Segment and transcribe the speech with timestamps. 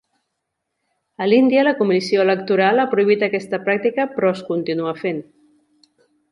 [1.25, 5.25] A l'Índia, la Comissió Electoral ha prohibit aquesta pràctica però es continua fent.